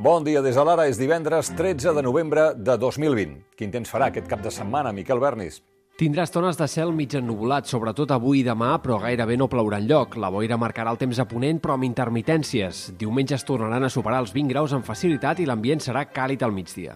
Bon 0.00 0.22
dia 0.22 0.38
des 0.38 0.54
de 0.54 0.62
l'ara, 0.62 0.84
és 0.86 0.94
divendres 0.94 1.48
13 1.58 1.90
de 1.96 2.02
novembre 2.06 2.52
de 2.54 2.76
2020. 2.78 3.32
Quin 3.58 3.72
temps 3.74 3.90
farà 3.90 4.12
aquest 4.12 4.28
cap 4.30 4.44
de 4.44 4.52
setmana, 4.54 4.92
Miquel 4.94 5.18
Bernis? 5.18 5.56
Tindrà 5.98 6.22
estones 6.22 6.54
de 6.54 6.68
cel 6.70 6.92
mig 6.94 7.16
ennubulat, 7.18 7.66
sobretot 7.66 8.14
avui 8.14 8.44
i 8.44 8.46
demà, 8.46 8.76
però 8.78 9.00
gairebé 9.02 9.34
no 9.34 9.50
plourà 9.50 9.82
enlloc. 9.82 10.14
La 10.22 10.30
boira 10.30 10.54
marcarà 10.54 10.94
el 10.94 11.02
temps 11.02 11.18
a 11.18 11.26
ponent, 11.26 11.58
però 11.58 11.74
amb 11.74 11.88
intermitències. 11.90 12.92
Diumenge 12.94 13.34
es 13.34 13.48
tornaran 13.50 13.90
a 13.90 13.90
superar 13.90 14.22
els 14.22 14.30
20 14.38 14.54
graus 14.54 14.78
amb 14.78 14.86
facilitat 14.86 15.42
i 15.42 15.50
l'ambient 15.50 15.82
serà 15.82 16.06
càlid 16.06 16.46
al 16.46 16.54
migdia. 16.54 16.94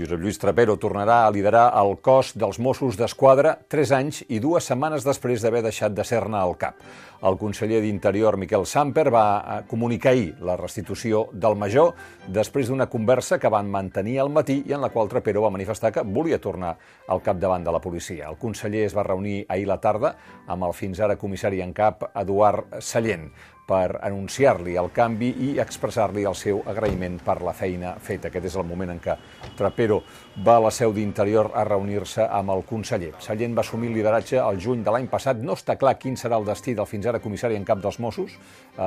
Josep 0.00 0.20
Lluís 0.22 0.38
Trapero 0.40 0.78
tornarà 0.80 1.26
a 1.26 1.30
liderar 1.34 1.66
el 1.76 1.98
cos 2.00 2.32
dels 2.38 2.58
Mossos 2.62 2.96
d'Esquadra 2.96 3.52
tres 3.68 3.92
anys 3.92 4.22
i 4.28 4.40
dues 4.40 4.64
setmanes 4.70 5.04
després 5.04 5.44
d'haver 5.44 5.60
deixat 5.66 5.92
de 5.92 6.04
ser-ne 6.06 6.38
al 6.40 6.56
cap. 6.60 6.78
El 7.20 7.36
conseller 7.36 7.82
d'Interior, 7.84 8.38
Miquel 8.40 8.64
Samper, 8.64 9.10
va 9.12 9.24
eh, 9.36 9.58
comunicar 9.68 10.14
ahir 10.14 10.30
la 10.40 10.56
restitució 10.56 11.26
del 11.32 11.58
major 11.60 11.92
després 12.32 12.70
d'una 12.70 12.88
conversa 12.88 13.36
que 13.38 13.52
van 13.52 13.68
mantenir 13.68 14.16
al 14.22 14.32
matí 14.32 14.62
i 14.64 14.72
en 14.72 14.80
la 14.80 14.88
qual 14.88 15.10
Trapero 15.12 15.44
va 15.44 15.52
manifestar 15.52 15.92
que 15.92 16.06
volia 16.06 16.40
tornar 16.40 16.72
al 17.08 17.20
capdavant 17.20 17.66
de 17.66 17.76
la 17.76 17.84
policia. 17.84 18.30
El 18.30 18.40
conseller 18.40 18.86
es 18.88 18.96
va 18.96 19.04
reunir 19.04 19.44
ahir 19.48 19.68
la 19.68 19.80
tarda 19.84 20.14
amb 20.48 20.64
el 20.64 20.72
fins 20.72 21.00
ara 21.00 21.20
comissari 21.20 21.60
en 21.60 21.76
cap 21.76 22.08
Eduard 22.14 22.80
Sallent 22.80 23.28
per 23.70 24.00
anunciar-li 24.02 24.74
el 24.80 24.90
canvi 24.94 25.28
i 25.46 25.50
expressar-li 25.62 26.24
el 26.26 26.34
seu 26.34 26.58
agraïment 26.72 27.20
per 27.22 27.36
la 27.46 27.54
feina 27.54 27.92
feta. 28.02 28.28
Aquest 28.28 28.48
és 28.50 28.56
el 28.58 28.66
moment 28.66 28.90
en 28.90 28.98
què 29.02 29.14
Trapero 29.58 30.00
va 30.46 30.56
a 30.58 30.64
la 30.64 30.72
seu 30.74 30.94
d'Interior 30.96 31.52
a 31.54 31.62
reunir-se 31.68 32.26
amb 32.26 32.50
el 32.56 32.64
conseller. 32.66 33.12
Sallent 33.22 33.54
va 33.54 33.62
assumir 33.62 33.92
el 33.92 33.98
lideratge 34.00 34.40
el 34.42 34.58
juny 34.62 34.82
de 34.86 34.94
l'any 34.94 35.06
passat. 35.12 35.38
No 35.38 35.54
està 35.58 35.78
clar 35.78 35.94
quin 36.02 36.18
serà 36.18 36.40
el 36.40 36.48
destí 36.48 36.74
del 36.74 36.88
fins 36.90 37.06
ara 37.06 37.22
comissari 37.22 37.58
en 37.58 37.66
cap 37.68 37.82
dels 37.82 38.00
Mossos. 38.02 38.34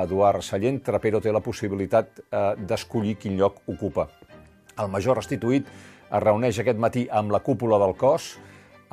Eduard 0.04 0.44
Sallent, 0.44 0.82
Trapero 0.84 1.22
té 1.24 1.32
la 1.32 1.42
possibilitat 1.44 2.20
eh, 2.20 2.46
d'escollir 2.60 3.16
quin 3.22 3.38
lloc 3.40 3.62
ocupa. 3.72 4.10
El 4.76 4.90
major 4.90 5.16
restituït 5.16 5.68
es 6.14 6.22
reuneix 6.22 6.58
aquest 6.60 6.80
matí 6.82 7.06
amb 7.10 7.32
la 7.32 7.40
cúpula 7.40 7.78
del 7.80 7.96
cos, 7.96 8.34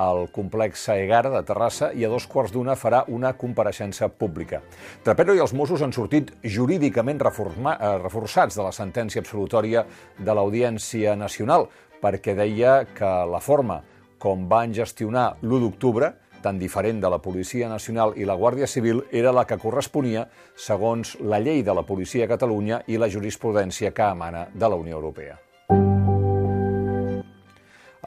al 0.02 0.28
complex 0.34 0.86
Saegara 0.88 1.32
de 1.34 1.44
Terrassa 1.48 1.92
i 1.94 2.06
a 2.06 2.10
dos 2.12 2.28
quarts 2.32 2.54
d'una 2.54 2.76
farà 2.80 3.04
una 3.08 3.34
compareixença 3.38 4.10
pública. 4.10 4.62
Trapero 5.06 5.36
i 5.36 5.44
els 5.44 5.54
Mossos 5.54 5.84
han 5.86 5.94
sortit 5.94 6.34
jurídicament 6.44 7.22
eh, 7.22 7.98
reforçats 8.02 8.58
de 8.58 8.66
la 8.66 8.72
sentència 8.72 9.22
absolutòria 9.22 9.86
de 10.18 10.34
l'Audiència 10.34 11.16
Nacional 11.16 11.68
perquè 12.02 12.36
deia 12.36 12.82
que 12.98 13.12
la 13.30 13.40
forma 13.40 13.82
com 14.22 14.48
van 14.50 14.74
gestionar 14.74 15.36
l'1 15.42 15.62
d'octubre 15.66 16.14
tan 16.42 16.58
diferent 16.58 17.02
de 17.02 17.10
la 17.10 17.22
Policia 17.22 17.70
Nacional 17.70 18.16
i 18.18 18.26
la 18.26 18.36
Guàrdia 18.36 18.68
Civil 18.68 19.04
era 19.12 19.34
la 19.34 19.46
que 19.46 19.60
corresponia 19.62 20.26
segons 20.58 21.16
la 21.22 21.40
llei 21.40 21.62
de 21.64 21.78
la 21.78 21.86
Policia 21.86 22.26
a 22.26 22.34
Catalunya 22.34 22.82
i 22.88 22.98
la 22.98 23.10
jurisprudència 23.10 23.94
que 23.94 24.12
emana 24.18 24.48
de 24.54 24.68
la 24.68 24.82
Unió 24.82 24.98
Europea. 24.98 25.38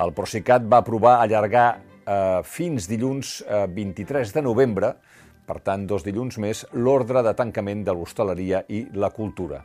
El 0.05 0.13
Procicat 0.13 0.65
va 0.69 0.83
aprovar 0.83 1.19
allargar 1.23 1.69
eh, 2.05 2.41
fins 2.45 2.89
dilluns 2.91 3.39
eh, 3.47 3.65
23 3.73 4.35
de 4.37 4.43
novembre, 4.45 4.91
per 5.49 5.61
tant, 5.65 5.87
dos 5.89 6.05
dilluns 6.05 6.37
més, 6.41 6.65
l'ordre 6.73 7.23
de 7.25 7.33
tancament 7.37 7.85
de 7.85 7.93
l'hostaleria 7.97 8.63
i 8.69 8.85
la 9.01 9.11
cultura. 9.13 9.63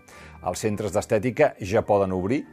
Els 0.48 0.64
centres 0.64 0.96
d'estètica 0.96 1.54
ja 1.60 1.84
poden 1.88 2.16
obrir 2.16 2.44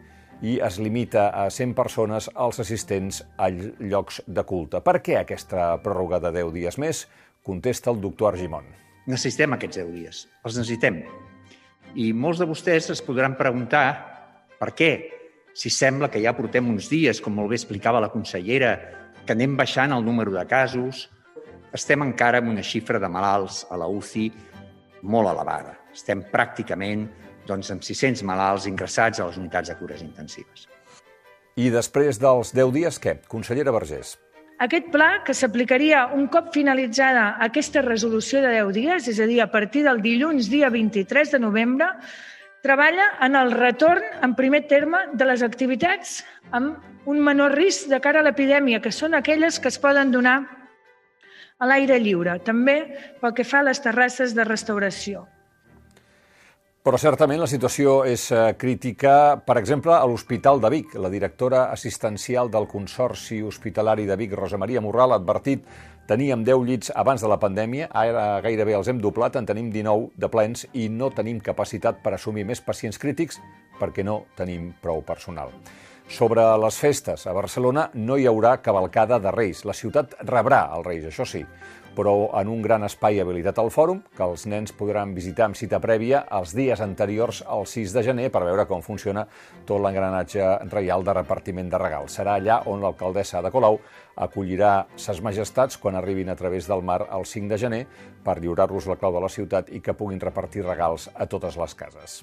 i 0.42 0.59
es 0.62 0.79
limita 0.83 1.29
a 1.31 1.47
100 1.51 1.75
persones 1.75 2.29
als 2.34 2.61
assistents 2.62 3.23
a 3.39 3.48
llocs 3.51 4.20
de 4.27 4.45
culte. 4.45 4.83
Per 4.84 4.98
què 5.03 5.20
aquesta 5.20 5.73
pròrroga 5.83 6.20
de 6.23 6.34
10 6.41 6.53
dies 6.55 6.79
més? 6.83 7.07
Contesta 7.47 7.92
el 7.95 8.03
doctor 8.03 8.34
Argimon. 8.34 8.67
Necessitem 9.07 9.55
aquests 9.55 9.79
10 9.83 9.92
dies, 9.95 10.25
els 10.42 10.59
necessitem. 10.59 11.03
I 11.95 12.11
molts 12.12 12.42
de 12.42 12.48
vostès 12.51 12.91
es 12.92 13.03
podran 13.03 13.39
preguntar 13.39 13.86
per 14.58 14.73
què 14.74 14.91
si 15.56 15.70
sembla 15.72 16.11
que 16.12 16.20
ja 16.20 16.34
portem 16.36 16.67
uns 16.68 16.90
dies, 16.92 17.22
com 17.24 17.33
molt 17.33 17.48
bé 17.48 17.56
explicava 17.56 18.02
la 18.02 18.12
consellera, 18.12 18.74
que 19.24 19.33
anem 19.33 19.55
baixant 19.56 19.94
el 19.96 20.05
número 20.05 20.34
de 20.34 20.44
casos, 20.46 21.06
estem 21.72 22.05
encara 22.05 22.42
amb 22.42 22.52
una 22.52 22.64
xifra 22.64 23.00
de 23.00 23.08
malalts 23.08 23.62
a 23.72 23.78
la 23.80 23.89
UCI 23.89 24.27
molt 25.08 25.33
elevada. 25.33 25.72
Estem 25.96 26.27
pràcticament 26.28 27.06
doncs, 27.48 27.72
amb 27.72 27.84
600 27.86 28.27
malalts 28.28 28.68
ingressats 28.68 29.22
a 29.22 29.30
les 29.30 29.40
unitats 29.40 29.72
de 29.72 29.78
cures 29.80 30.05
intensives. 30.05 30.68
I 31.56 31.73
després 31.73 32.20
dels 32.20 32.52
10 32.52 32.77
dies, 32.77 33.00
què? 33.00 33.17
Consellera 33.33 33.73
Vergés. 33.73 34.18
Aquest 34.61 34.88
pla, 34.92 35.23
que 35.24 35.34
s'aplicaria 35.36 36.06
un 36.17 36.28
cop 36.33 36.52
finalitzada 36.52 37.30
aquesta 37.44 37.80
resolució 37.84 38.44
de 38.44 38.52
10 38.58 38.77
dies, 38.77 39.08
és 39.08 39.20
a 39.20 39.28
dir, 39.28 39.40
a 39.40 39.50
partir 39.52 39.84
del 39.88 40.05
dilluns 40.05 40.50
dia 40.52 40.68
23 40.73 41.33
de 41.33 41.40
novembre, 41.40 41.88
treballa 42.67 43.07
en 43.23 43.39
el 43.39 43.53
retorn, 43.55 44.03
en 44.27 44.35
primer 44.35 44.65
terme, 44.67 45.05
de 45.15 45.29
les 45.29 45.45
activitats 45.47 46.19
amb 46.51 47.07
un 47.07 47.23
menor 47.23 47.55
risc 47.55 47.87
de 47.93 48.01
cara 48.03 48.21
a 48.21 48.27
l'epidèmia, 48.27 48.83
que 48.83 48.91
són 48.91 49.15
aquelles 49.15 49.61
que 49.63 49.71
es 49.71 49.79
poden 49.79 50.11
donar 50.11 50.41
a 51.63 51.71
l'aire 51.71 52.01
lliure, 52.03 52.41
també 52.45 52.77
pel 53.23 53.35
que 53.37 53.47
fa 53.47 53.63
a 53.63 53.69
les 53.71 53.81
terrasses 53.85 54.35
de 54.35 54.45
restauració. 54.45 55.25
Però 56.86 57.01
certament 57.02 57.41
la 57.42 57.48
situació 57.51 58.05
és 58.07 58.29
eh, 58.30 58.52
crítica, 58.55 59.41
per 59.42 59.57
exemple, 59.58 59.91
a 59.91 60.05
l'Hospital 60.07 60.61
de 60.63 60.69
Vic. 60.70 60.92
La 61.02 61.08
directora 61.11 61.64
assistencial 61.74 62.47
del 62.47 62.69
Consorci 62.70 63.41
Hospitalari 63.42 64.05
de 64.07 64.14
Vic, 64.20 64.36
Rosa 64.39 64.61
Maria 64.63 64.79
Morral, 64.85 65.11
ha 65.11 65.19
advertit 65.19 65.64
teníem 66.07 66.45
10 66.47 66.63
llits 66.69 66.92
abans 66.95 67.24
de 67.24 67.27
la 67.33 67.41
pandèmia, 67.42 67.89
ara 67.91 68.39
gairebé 68.45 68.77
els 68.79 68.86
hem 68.86 69.01
doblat, 69.02 69.35
en 69.35 69.51
tenim 69.51 69.73
19 69.74 70.13
de 70.14 70.30
plens 70.30 70.63
i 70.79 70.86
no 70.86 71.11
tenim 71.11 71.42
capacitat 71.42 71.98
per 72.05 72.14
assumir 72.14 72.47
més 72.47 72.63
pacients 72.63 73.03
crítics 73.03 73.42
perquè 73.80 74.07
no 74.07 74.20
tenim 74.39 74.70
prou 74.79 75.03
personal. 75.03 75.51
Sobre 76.06 76.42
les 76.62 76.77
festes, 76.78 77.27
a 77.27 77.33
Barcelona 77.34 77.89
no 77.98 78.14
hi 78.17 78.28
haurà 78.30 78.61
cavalcada 78.62 79.18
de 79.18 79.33
Reis. 79.34 79.64
La 79.67 79.74
ciutat 79.74 80.14
rebrà 80.22 80.61
els 80.77 80.86
Reis, 80.86 81.06
això 81.08 81.27
sí, 81.27 81.40
però 81.96 82.28
en 82.39 82.50
un 82.52 82.61
gran 82.62 82.84
espai 82.86 83.18
habilitat 83.20 83.58
al 83.58 83.72
fòrum 83.74 84.02
que 84.14 84.22
els 84.22 84.44
nens 84.46 84.74
podran 84.77 85.17
visitar 85.17 85.48
amb 85.48 85.58
cita 85.58 85.80
prèvia 85.83 86.22
els 86.39 86.52
dies 86.55 86.80
anteriors 86.84 87.42
al 87.42 87.67
6 87.67 87.94
de 87.96 88.05
gener 88.06 88.28
per 88.30 88.44
veure 88.46 88.68
com 88.70 88.84
funciona 88.86 89.24
tot 89.67 89.83
l'engranatge 89.83 90.46
reial 90.70 91.02
de 91.02 91.17
repartiment 91.18 91.72
de 91.72 91.80
regals. 91.83 92.20
Serà 92.20 92.36
allà 92.38 92.61
on 92.70 92.84
l'alcaldessa 92.84 93.42
de 93.42 93.50
Colau 93.50 93.80
acollirà 94.14 94.77
ses 94.94 95.18
majestats 95.24 95.80
quan 95.80 95.98
arribin 95.98 96.30
a 96.30 96.38
través 96.38 96.70
del 96.70 96.86
mar 96.86 97.02
el 97.11 97.27
5 97.27 97.50
de 97.50 97.58
gener 97.64 97.83
per 98.23 98.38
lliurar-los 98.38 98.86
la 98.86 99.00
clau 99.00 99.17
de 99.17 99.27
la 99.27 99.33
ciutat 99.33 99.74
i 99.74 99.83
que 99.83 99.96
puguin 99.96 100.23
repartir 100.23 100.64
regals 100.68 101.11
a 101.14 101.27
totes 101.27 101.58
les 101.58 101.74
cases. 101.74 102.23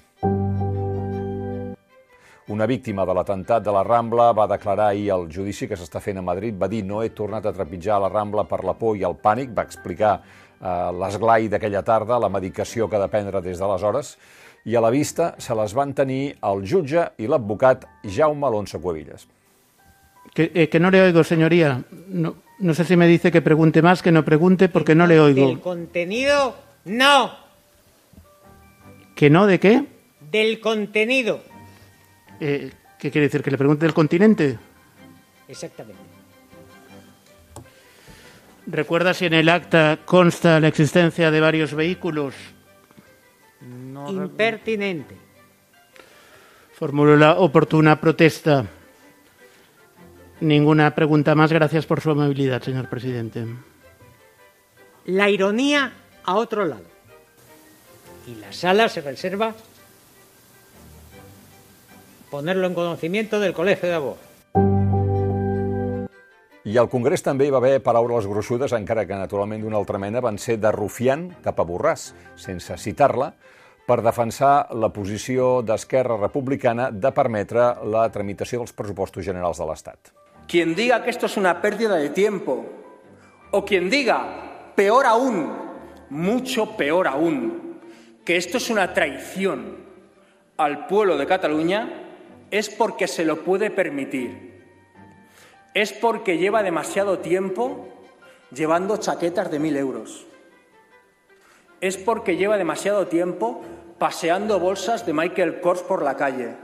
Una 2.46 2.66
víctima 2.68 3.06
de 3.08 3.14
l'atemptat 3.16 3.62
de 3.64 3.72
la 3.72 3.82
Rambla 3.86 4.26
va 4.36 4.44
declarar 4.50 4.90
ahir 4.90 5.06
al 5.14 5.22
judici 5.32 5.64
que 5.64 5.78
s'està 5.80 6.00
fent 6.04 6.18
a 6.20 6.22
Madrid. 6.22 6.56
Va 6.60 6.68
dir 6.68 6.82
no 6.84 6.98
he 7.00 7.08
tornat 7.16 7.46
a 7.48 7.52
trepitjar 7.56 7.96
la 8.02 8.10
Rambla 8.12 8.44
per 8.44 8.58
la 8.68 8.74
por 8.76 8.98
i 9.00 9.04
el 9.08 9.14
pànic. 9.16 9.54
Va 9.56 9.64
explicar 9.64 10.18
eh, 10.20 10.90
l'esglai 10.92 11.48
d'aquella 11.48 11.80
tarda, 11.82 12.18
la 12.20 12.28
medicació 12.28 12.84
que 12.88 12.98
ha 12.98 13.00
de 13.00 13.08
prendre 13.08 13.40
des 13.40 13.62
d'aleshores. 13.62 14.18
I 14.68 14.76
a 14.76 14.82
la 14.84 14.90
vista 14.92 15.30
se 15.40 15.56
les 15.56 15.72
van 15.72 15.94
tenir 15.96 16.34
el 16.44 16.60
jutge 16.68 17.06
i 17.16 17.30
l'advocat 17.32 17.88
Jaume 18.04 18.46
Alonso 18.46 18.80
Cuevillas. 18.80 19.24
Que, 20.34 20.50
eh, 20.52 20.68
que 20.68 20.80
no 20.80 20.90
le 20.90 21.00
oigo, 21.00 21.24
señoría. 21.24 21.80
No, 22.08 22.34
no 22.58 22.74
sé 22.74 22.84
si 22.84 22.94
me 22.96 23.06
dice 23.06 23.32
que 23.32 23.40
pregunte 23.40 23.80
más, 23.80 24.02
que 24.02 24.12
no 24.12 24.22
pregunte, 24.22 24.68
porque 24.68 24.94
no 24.94 25.06
le 25.06 25.18
oigo. 25.18 25.46
Del 25.48 25.60
contenido, 25.60 26.56
no. 26.84 27.30
¿Que 29.14 29.30
no? 29.30 29.46
¿De 29.46 29.58
qué? 29.58 29.86
Del 30.30 30.60
contenido. 30.60 31.53
Eh, 32.40 32.72
¿Qué 32.98 33.10
quiere 33.10 33.26
decir? 33.26 33.42
¿Que 33.42 33.50
le 33.50 33.58
pregunte 33.58 33.84
del 33.84 33.94
continente? 33.94 34.58
Exactamente. 35.48 36.00
¿Recuerda 38.66 39.12
si 39.12 39.26
en 39.26 39.34
el 39.34 39.48
acta 39.48 39.98
consta 40.04 40.58
la 40.58 40.68
existencia 40.68 41.30
de 41.30 41.40
varios 41.40 41.74
vehículos? 41.74 42.34
Impertinente. 44.08 45.16
Formulo 46.72 47.16
la 47.16 47.38
oportuna 47.38 48.00
protesta. 48.00 48.64
Ninguna 50.40 50.94
pregunta 50.94 51.34
más. 51.34 51.52
Gracias 51.52 51.86
por 51.86 52.00
su 52.00 52.10
amabilidad, 52.10 52.62
señor 52.62 52.88
presidente. 52.88 53.44
La 55.06 55.28
ironía 55.28 55.92
a 56.24 56.34
otro 56.34 56.64
lado. 56.64 56.84
Y 58.26 58.36
la 58.36 58.52
sala 58.52 58.88
se 58.88 59.02
reserva 59.02 59.54
ponerlo 62.34 62.66
en 62.66 62.74
conocimiento 62.74 63.38
del 63.38 63.52
Colegio 63.52 63.88
de 63.88 63.94
Abogados. 63.94 64.26
I 66.64 66.78
al 66.80 66.88
Congrés 66.90 67.22
també 67.22 67.46
hi 67.46 67.52
va 67.54 67.60
haver 67.60 67.76
paraules 67.84 68.26
gruixudes, 68.26 68.72
encara 68.74 69.04
que 69.06 69.14
naturalment 69.14 69.62
d'una 69.62 69.78
altra 69.78 70.00
mena 70.02 70.18
van 70.24 70.40
ser 70.42 70.56
de 70.58 70.72
Rufián 70.74 71.28
cap 71.44 71.62
a 71.62 71.66
Borràs, 71.68 72.08
sense 72.34 72.74
citar-la, 72.82 73.30
per 73.86 74.00
defensar 74.02 74.66
la 74.74 74.90
posició 74.90 75.62
d'Esquerra 75.62 76.18
Republicana 76.18 76.90
de 76.90 77.14
permetre 77.14 77.70
la 77.94 78.08
tramitació 78.10 78.64
dels 78.64 78.74
pressupostos 78.74 79.22
generals 79.22 79.62
de 79.62 79.70
l'Estat. 79.70 80.10
Quien 80.50 80.74
diga 80.74 81.04
que 81.04 81.14
esto 81.14 81.30
es 81.30 81.36
una 81.36 81.60
pérdida 81.62 82.02
de 82.02 82.10
tiempo, 82.10 82.64
o 83.52 83.64
quien 83.64 83.90
diga, 83.90 84.72
peor 84.74 85.06
aún, 85.06 85.52
mucho 86.10 86.72
peor 86.74 87.06
aún, 87.06 87.78
que 88.24 88.36
esto 88.36 88.56
es 88.56 88.70
una 88.70 88.92
traición 88.92 89.76
al 90.56 90.88
pueblo 90.88 91.16
de 91.16 91.26
Cataluña 91.26 92.00
es 92.54 92.70
porque 92.70 93.08
se 93.08 93.24
lo 93.24 93.42
puede 93.42 93.68
permitir. 93.68 94.62
Es 95.74 95.92
porque 95.92 96.38
lleva 96.38 96.62
demasiado 96.62 97.18
tiempo 97.18 97.88
llevando 98.52 98.96
chaquetas 98.96 99.50
de 99.50 99.58
mil 99.58 99.76
euros. 99.76 100.24
Es 101.80 101.96
porque 101.96 102.36
lleva 102.36 102.56
demasiado 102.56 103.08
tiempo 103.08 103.60
paseando 103.98 104.60
bolsas 104.60 105.04
de 105.04 105.12
Michael 105.12 105.60
Kors 105.60 105.82
por 105.82 106.02
la 106.02 106.16
calle. 106.16 106.54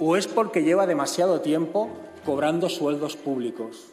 O 0.00 0.16
es 0.16 0.26
porque 0.26 0.64
lleva 0.64 0.88
demasiado 0.88 1.40
tiempo 1.40 1.90
cobrando 2.24 2.68
sueldos 2.68 3.16
públicos. 3.16 3.92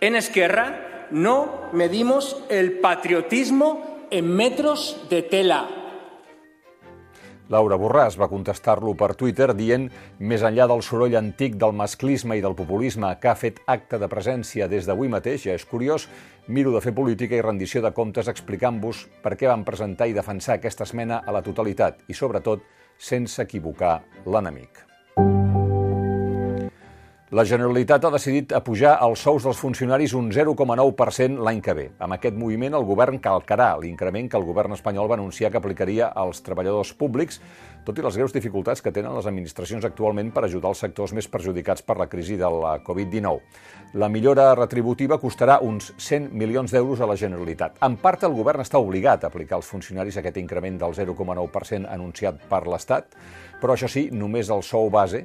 En 0.00 0.16
Esquerra 0.16 1.06
no 1.10 1.68
medimos 1.74 2.42
el 2.48 2.78
patriotismo 2.78 4.06
en 4.10 4.34
metros 4.34 5.04
de 5.10 5.20
tela. 5.20 5.83
Laura 7.52 7.76
Borràs 7.76 8.14
va 8.16 8.30
contestar-lo 8.32 8.94
per 8.96 9.10
Twitter 9.20 9.50
dient 9.56 9.90
més 10.18 10.44
enllà 10.48 10.64
del 10.70 10.80
soroll 10.86 11.16
antic 11.18 11.58
del 11.60 11.74
masclisme 11.76 12.38
i 12.38 12.44
del 12.44 12.56
populisme 12.56 13.10
que 13.20 13.28
ha 13.28 13.36
fet 13.36 13.60
acte 13.66 14.00
de 14.00 14.08
presència 14.08 14.68
des 14.68 14.88
d'avui 14.88 15.12
mateix, 15.12 15.44
ja 15.44 15.58
és 15.58 15.68
curiós, 15.68 16.08
miro 16.48 16.72
de 16.72 16.80
fer 16.80 16.94
política 16.96 17.36
i 17.36 17.44
rendició 17.44 17.84
de 17.84 17.92
comptes 17.92 18.32
explicant-vos 18.32 19.04
per 19.20 19.36
què 19.36 19.50
van 19.52 19.66
presentar 19.68 20.08
i 20.08 20.16
defensar 20.16 20.56
aquesta 20.56 20.88
esmena 20.88 21.20
a 21.20 21.36
la 21.36 21.44
totalitat 21.44 22.00
i, 22.08 22.16
sobretot, 22.16 22.64
sense 22.96 23.42
equivocar 23.42 23.98
l'enemic. 24.24 24.93
La 27.34 27.42
Generalitat 27.42 28.04
ha 28.06 28.12
decidit 28.14 28.52
apujar 28.54 28.92
els 29.02 29.24
sous 29.26 29.42
dels 29.42 29.58
funcionaris 29.58 30.12
un 30.14 30.28
0,9% 30.30 31.40
l'any 31.42 31.58
que 31.66 31.72
ve. 31.74 31.86
Amb 31.98 32.14
aquest 32.14 32.36
moviment, 32.38 32.76
el 32.78 32.86
govern 32.86 33.18
calcarà 33.18 33.72
l'increment 33.82 34.28
que 34.30 34.38
el 34.38 34.46
govern 34.46 34.76
espanyol 34.76 35.10
va 35.10 35.16
anunciar 35.18 35.50
que 35.50 35.58
aplicaria 35.58 36.12
als 36.14 36.44
treballadors 36.46 36.92
públics, 36.94 37.40
tot 37.84 37.98
i 37.98 38.04
les 38.06 38.14
greus 38.20 38.32
dificultats 38.32 38.84
que 38.84 38.92
tenen 38.94 39.16
les 39.16 39.26
administracions 39.26 39.82
actualment 39.84 40.30
per 40.30 40.44
ajudar 40.46 40.70
els 40.70 40.84
sectors 40.84 41.12
més 41.16 41.26
perjudicats 41.26 41.82
per 41.82 41.98
la 41.98 42.06
crisi 42.12 42.38
de 42.38 42.50
la 42.54 42.76
Covid-19. 42.86 43.42
La 43.98 44.08
millora 44.08 44.52
retributiva 44.54 45.18
costarà 45.18 45.58
uns 45.62 45.90
100 45.98 46.30
milions 46.30 46.70
d'euros 46.70 47.02
a 47.02 47.08
la 47.10 47.18
Generalitat. 47.18 47.82
En 47.82 47.98
part, 47.98 48.22
el 48.22 48.38
govern 48.38 48.62
està 48.62 48.78
obligat 48.78 49.24
a 49.24 49.32
aplicar 49.32 49.58
als 49.58 49.72
funcionaris 49.74 50.20
aquest 50.22 50.38
increment 50.38 50.78
del 50.78 50.94
0,9% 50.94 51.90
anunciat 51.90 52.46
per 52.46 52.62
l'Estat, 52.70 53.10
però 53.60 53.74
això 53.74 53.88
sí, 53.88 54.08
només 54.12 54.50
el 54.52 54.60
sou 54.66 54.90
base, 54.92 55.22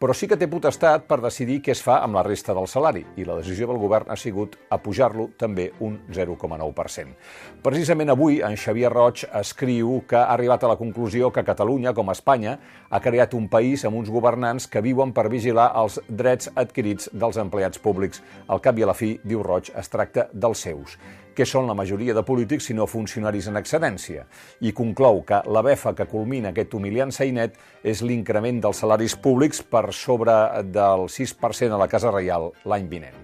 però 0.00 0.14
sí 0.16 0.28
que 0.30 0.38
té 0.40 0.46
potestat 0.48 1.04
per 1.08 1.18
decidir 1.20 1.51
què 1.60 1.74
es 1.74 1.82
fa 1.84 1.98
amb 2.04 2.16
la 2.16 2.22
resta 2.24 2.54
del 2.56 2.68
salari, 2.70 3.02
i 3.16 3.26
la 3.28 3.36
decisió 3.40 3.66
del 3.68 3.80
govern 3.82 4.10
ha 4.10 4.16
sigut 4.16 4.56
apujar-lo 4.72 5.28
també 5.38 5.68
un 5.84 5.98
0,9%. 6.08 7.16
Precisament 7.62 8.14
avui, 8.14 8.40
en 8.40 8.56
Xavier 8.56 8.92
Roig 8.92 9.26
escriu 9.40 9.98
que 10.08 10.16
ha 10.16 10.32
arribat 10.32 10.64
a 10.64 10.72
la 10.72 10.78
conclusió 10.80 11.30
que 11.30 11.44
Catalunya, 11.44 11.92
com 11.92 12.10
Espanya, 12.14 12.58
ha 12.88 13.00
creat 13.00 13.34
un 13.34 13.48
país 13.52 13.84
amb 13.84 14.00
uns 14.00 14.10
governants 14.10 14.68
que 14.70 14.84
viuen 14.84 15.12
per 15.12 15.28
vigilar 15.28 15.72
els 15.82 16.00
drets 16.08 16.48
adquirits 16.54 17.10
dels 17.12 17.36
empleats 17.42 17.82
públics. 17.82 18.22
Al 18.48 18.62
cap 18.64 18.78
i 18.78 18.86
a 18.86 18.92
la 18.92 18.96
fi, 18.96 19.18
diu 19.24 19.42
Roig, 19.42 19.74
es 19.76 19.92
tracta 19.92 20.30
dels 20.32 20.64
seus 20.68 20.96
que 21.34 21.46
són 21.48 21.66
la 21.66 21.76
majoria 21.78 22.14
de 22.14 22.24
polítics, 22.26 22.68
sinó 22.70 22.86
funcionaris 22.86 23.48
en 23.50 23.58
excedència, 23.60 24.26
i 24.60 24.72
conclou 24.76 25.22
que 25.28 25.42
la 25.46 25.64
befa 25.66 25.94
que 25.98 26.08
culmina 26.10 26.52
aquest 26.52 26.74
humiliant 26.78 27.12
sainet 27.12 27.58
és 27.82 28.04
l'increment 28.06 28.62
dels 28.62 28.84
salaris 28.84 29.16
públics 29.16 29.62
per 29.62 29.90
sobre 29.92 30.34
del 30.64 31.08
6% 31.08 31.72
a 31.72 31.80
la 31.80 31.90
Casa 31.90 32.14
Reial 32.14 32.50
l'any 32.64 32.88
vinent. 32.90 33.20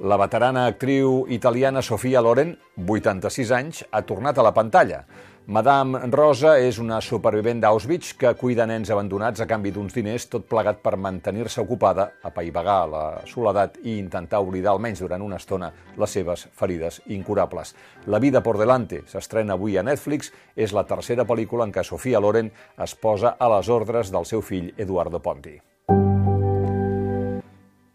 La 0.00 0.16
veterana 0.16 0.62
actriu 0.64 1.26
italiana 1.28 1.82
Sofia 1.84 2.22
Loren, 2.24 2.54
86 2.80 3.50
anys, 3.52 3.82
ha 3.92 4.00
tornat 4.08 4.38
a 4.38 4.46
la 4.46 4.54
pantalla. 4.56 5.02
Madame 5.46 5.98
Rosa 6.12 6.58
és 6.60 6.76
una 6.78 7.00
supervivent 7.00 7.62
d'Auschwitz 7.62 8.12
que 8.20 8.34
cuida 8.38 8.66
nens 8.68 8.90
abandonats 8.92 9.40
a 9.40 9.46
canvi 9.48 9.72
d'uns 9.72 9.94
diners, 9.96 10.26
tot 10.28 10.44
plegat 10.46 10.82
per 10.84 10.98
mantenir-se 11.00 11.62
ocupada, 11.64 12.10
apaivagar 12.22 12.76
la 12.86 13.04
soledat 13.26 13.78
i 13.82 13.96
intentar 13.98 14.42
oblidar 14.44 14.74
almenys 14.74 15.00
durant 15.00 15.24
una 15.24 15.40
estona 15.40 15.72
les 15.96 16.14
seves 16.18 16.46
ferides 16.52 17.00
incurables. 17.08 17.74
La 18.06 18.20
vida 18.20 18.44
por 18.44 18.60
delante 18.60 19.02
s'estrena 19.08 19.56
avui 19.56 19.78
a 19.78 19.82
Netflix, 19.82 20.30
és 20.54 20.76
la 20.76 20.84
tercera 20.84 21.24
pel·lícula 21.26 21.66
en 21.66 21.72
què 21.72 21.82
Sofia 21.88 22.20
Loren 22.20 22.52
es 22.78 22.94
posa 22.94 23.34
a 23.38 23.50
les 23.56 23.68
ordres 23.68 24.12
del 24.12 24.28
seu 24.28 24.44
fill 24.44 24.70
Eduardo 24.76 25.18
Ponti. 25.24 25.56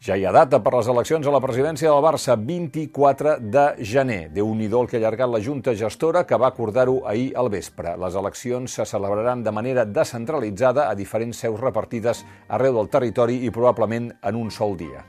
Ja 0.05 0.13
hi 0.13 0.21
ha 0.21 0.29
data 0.29 0.59
per 0.61 0.69
les 0.75 0.85
eleccions 0.91 1.25
a 1.25 1.31
la 1.33 1.39
presidència 1.41 1.89
del 1.89 2.03
Barça, 2.05 2.35
24 2.37 3.39
de 3.41 3.63
gener. 3.81 4.29
déu 4.29 4.53
nhi 4.53 4.67
el 4.67 4.85
que 4.85 4.97
ha 4.97 4.99
allargat 4.99 5.31
la 5.31 5.39
Junta 5.41 5.73
Gestora, 5.73 6.27
que 6.27 6.37
va 6.37 6.45
acordar-ho 6.45 7.07
ahir 7.07 7.33
al 7.35 7.49
vespre. 7.49 7.95
Les 7.97 8.13
eleccions 8.13 8.71
se 8.71 8.85
celebraran 8.85 9.41
de 9.41 9.51
manera 9.51 9.83
descentralitzada 9.83 10.91
a 10.91 10.93
diferents 10.93 11.37
seus 11.37 11.59
repartides 11.59 12.23
arreu 12.47 12.75
del 12.75 12.89
territori 12.89 13.45
i 13.45 13.49
probablement 13.49 14.11
en 14.21 14.35
un 14.35 14.51
sol 14.51 14.77
dia. 14.77 15.01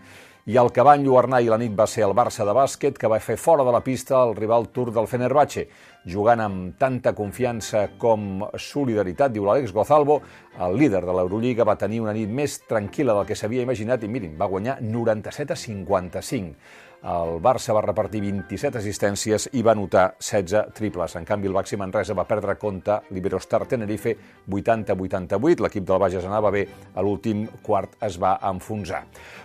I 0.47 0.57
el 0.57 0.73
que 0.73 0.81
va 0.81 0.95
enlluernar 0.97 1.43
i 1.43 1.49
la 1.51 1.59
nit 1.59 1.77
va 1.77 1.87
ser 1.87 2.07
el 2.07 2.15
Barça 2.15 2.47
de 2.47 2.55
bàsquet, 2.55 2.97
que 2.97 3.09
va 3.09 3.21
fer 3.21 3.37
fora 3.37 3.65
de 3.65 3.73
la 3.73 3.83
pista 3.85 4.17
el 4.25 4.35
rival 4.35 4.69
turc 4.73 4.95
del 4.95 5.09
Fenerbahce. 5.11 5.69
Jugant 6.07 6.39
amb 6.39 6.77
tanta 6.79 7.11
confiança 7.19 7.89
com 7.99 8.45
solidaritat, 8.63 9.33
diu 9.35 9.43
l'Àlex 9.43 9.73
Gozalvo, 9.75 10.21
el 10.63 10.77
líder 10.79 11.01
de 11.03 11.15
l'Eurolliga 11.19 11.67
va 11.67 11.75
tenir 11.81 11.99
una 12.05 12.15
nit 12.15 12.31
més 12.31 12.61
tranquil·la 12.69 13.17
del 13.17 13.27
que 13.27 13.35
s'havia 13.35 13.65
imaginat 13.67 14.05
i 14.07 14.11
mirin, 14.11 14.37
va 14.39 14.47
guanyar 14.47 14.79
97 14.87 15.57
a 15.57 15.59
55. 15.59 16.85
El 17.07 17.41
Barça 17.43 17.75
va 17.75 17.83
repartir 17.85 18.23
27 18.23 18.79
assistències 18.81 19.49
i 19.55 19.63
va 19.67 19.75
anotar 19.75 20.07
16 20.19 20.73
triples. 20.79 21.15
En 21.19 21.27
canvi, 21.27 21.51
el 21.51 21.55
Baxi 21.59 21.79
Manresa 21.79 22.15
va 22.19 22.27
perdre 22.27 22.57
compte 22.59 23.01
l'Iberostar 23.11 23.65
Tenerife 23.67 24.17
80-88. 24.47 25.63
L'equip 25.67 25.87
del 25.87 26.03
Bages 26.03 26.27
anava 26.27 26.55
bé, 26.55 26.67
a 26.95 27.03
l'últim 27.03 27.47
quart 27.67 27.99
es 28.07 28.19
va 28.19 28.37
enfonsar. 28.51 29.05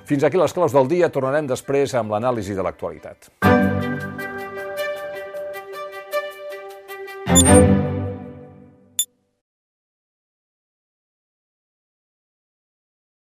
Fins 0.10 0.25
aquí 0.25 0.42
les 0.42 0.54
claus 0.54 0.74
del 0.74 0.90
dia. 0.90 1.10
Tornarem 1.10 1.50
després 1.50 1.98
amb 1.98 2.13
l'anàlisi 2.16 2.58
de 2.58 2.66
l'actualitat. 2.66 3.34